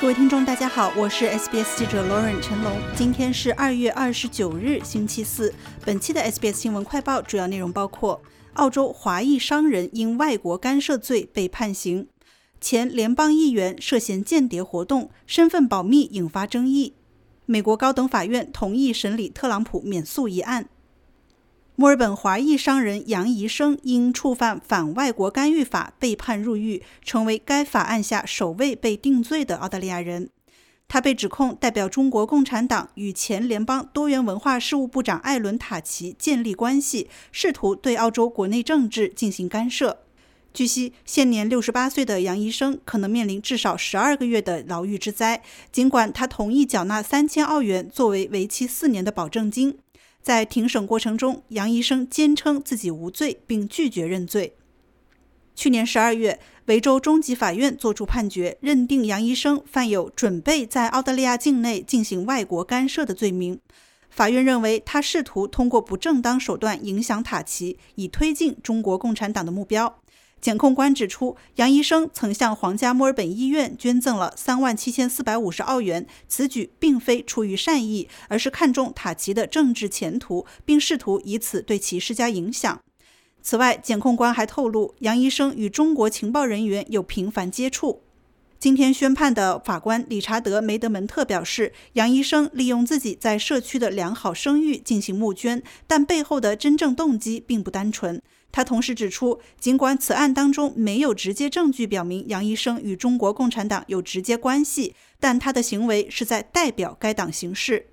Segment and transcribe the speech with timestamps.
[0.00, 2.72] 各位听众，大家好，我是 SBS 记者 Lauren 陈龙。
[2.96, 5.52] 今天是二月二十九日，星期四。
[5.84, 8.18] 本期的 SBS 新闻快报主要内容包括：
[8.54, 12.06] 澳洲华裔商人因外国干涉罪被判刑；
[12.62, 16.94] 前联邦议员涉嫌间谍活动，身份保密引发争议；
[17.44, 20.70] 美国高等法院同意审理特朗普免诉一案。
[21.80, 30.28] 墨尔本华裔商人杨怡生因触犯反外国干预法被判入狱，成为该法案下首位被定罪的澳大利亚人。
[30.86, 40.02] 他被指控代表中国共产党与前联邦多元文化事务部长艾伦·塔奇建立关系，试图对澳洲国内政治进行干涉。
[40.52, 49.78] 据悉，现年六十八岁的杨医生可能面临至少十二个月的牢狱之灾，尽管他同意缴纳三千澳元作为为期四年的保证金。
[50.22, 54.54] 在庭审过程中，杨医生坚称自己无罪，并拒绝认罪。
[55.54, 63.58] 去年十二月，维州中级法院作出判决，认定杨医生犯有准备在澳大利亚境内进行外国干涉的罪名。
[64.08, 70.00] 法院认为，他试图通过不正当手段影响塔奇，以推进中国共产党的目标。
[70.40, 82.80] 检控官指出，杨医生曾向皇家墨尔本医院捐赠了三万七千四百五十澳元，此举并非出于善意，而是看中塔奇的政治前途，并试图以此对其施加影响。
[83.42, 88.02] 此外，检控官还透露，杨医生与中国情报人员有频繁接触。
[88.60, 98.20] 今天宣判的法官理查德·梅德门特表示，杨医生利用自己在社区的良好声誉进行募捐，但背后的真正动机并不单纯。
[98.52, 107.86] 他同时指出，尽管此案当中没有直接证据表明杨医生与中国共产党有直接关系，但他的行为是在代表该党行事。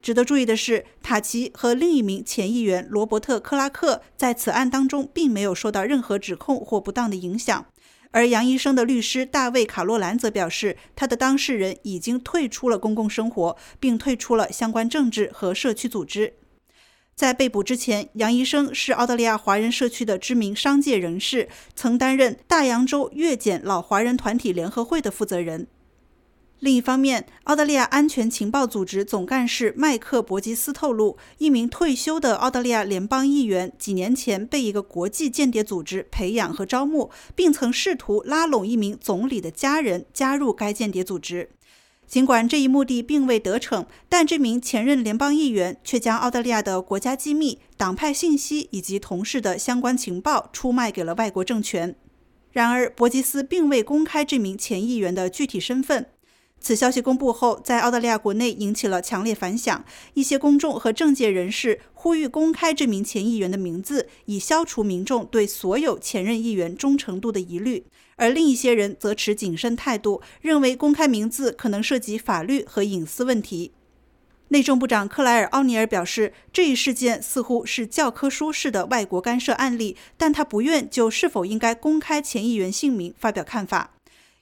[0.00, 7.66] 值得注意的是，塔奇和另一名前议员罗伯特·克拉克在此案当中并没有受到任何指控或不当的影响，
[8.10, 16.34] 而杨医生的律师大卫·卡洛兰则表示，他的当事人已经退出了公共生活，并退出了相关政治和社区组织。
[17.14, 25.66] 在被捕之前，杨医生是澳大利亚华人社区的知名商界人士，曾担任大洋洲越检老华人团体联合会的负责人。
[26.60, 41.50] 另一方面，澳大利亚安全情报组织总干事麦克·伯吉斯透露，一名退休的澳大利亚联邦议员几年前被一个国际间谍组织培养和招募，并曾试图拉拢一名总理的家人加入该间谍组织。
[42.06, 51.94] 尽管这一目的并未得逞，但这名前任联邦议员却将澳大利亚的国家机密、党派信息以及同事的相关情报出卖给了外国政权。
[52.52, 56.06] 然而，伯吉斯并未公开这名前议员的具体身份。
[56.66, 59.84] 此消息公布后，在澳大利亚国内引起了强烈反响。
[60.14, 67.84] 一些公众和政界人士呼吁公开这名前议员的名字，以消除民众对所有前任议员忠诚度的疑虑。
[68.16, 73.70] 而另一些人则持谨慎态度，认为公开名字可能涉及法律和隐私问题。
[74.48, 83.92] 内政部长克莱尔·奥尼尔表示，这一事件似乎是教科书式的外国干涉案例，但他不愿就是否应该公开前议员姓名发表看法。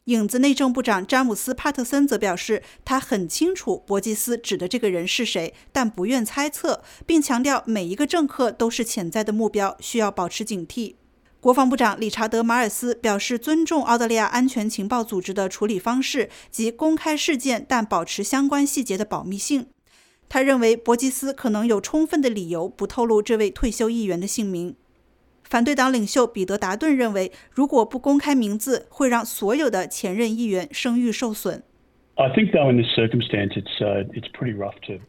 [0.06, 10.96] 影子内政部长詹姆斯·帕特森则表示，他很清楚伯吉斯指的这个人是谁，但不愿猜测，并强调每一个政客都是潜在的目标，需要保持警惕。
[11.40, 19.68] 国防部长理查德·马尔斯表示尊重澳大利亚安全情报组织的处理方式及公开事件但保持相关细节的保密性。
[20.28, 24.76] 他认为伯吉斯可能有充分的理由不透露这位退休议员的姓名。
[25.44, 31.62] 反对党领袖彼得·达顿认为，如果不公开名字，会让所有的前任议员声誉受损。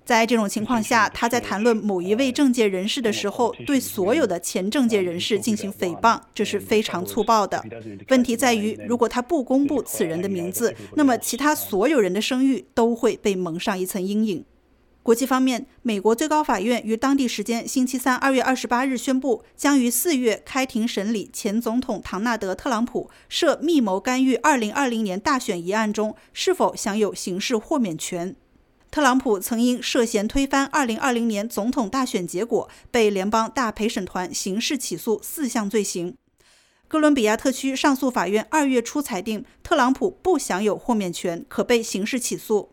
[0.03, 7.63] 在这种情况下，他在谈论某一位政界人士的时候，对所有的前政界人士进行诽谤，这是非常粗暴的。
[8.09, 14.43] 问题在于，如果他不公布此人的名字，那么其他所有人的声誉都会被蒙上一层阴影。
[15.05, 28.35] 国际方面，美国最高法院于当地时间星期三二月二十八日宣布，将于四月开庭审理前总统唐纳德·特朗普涉密谋干预二零二零年大选一案中是否享有刑事豁免权。
[28.89, 36.15] 特朗普曾因涉嫌推翻二零二零年总统大选结果，被联邦大陪审团刑事起诉四项罪行。
[36.87, 42.71] 哥伦比亚特区上诉法院二月初裁定，特朗普不享有豁免权，可被刑事起诉。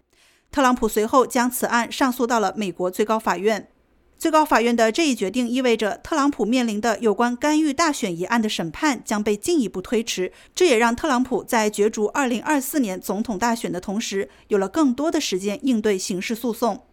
[0.52, 3.68] 特朗普随后将此案上诉到了美国最高法院。
[4.18, 10.30] 最高法院的这一决定意味着，特朗普面临的有关干预大选一案的审判将被进一步推迟。
[10.54, 16.84] 这也让特朗普在角逐2024年总统大选的同时，有了更多的时间应对刑事诉讼。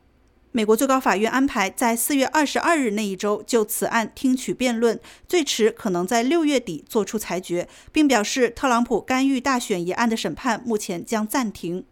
[0.52, 11.86] 美国最高法院安排在4月22日那一周就此案听取辩论，最迟可能在6月底作出裁决，并表示特朗普干预大选一案的审判目前将暂停。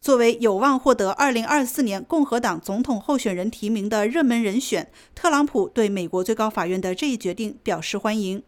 [0.00, 8.42] 作为有望获得2024年共和党总统候选人提名的热门人选，特朗普对美国最高法院的这一决定表示欢迎。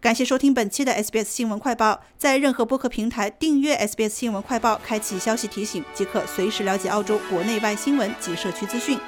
[0.00, 8.98] 感谢收听本期的 SBS 新闻快报，在任何播客平台订阅 SBS 新闻快报，开启消息提醒，即可随时了解澳洲国内外新闻及社区资讯。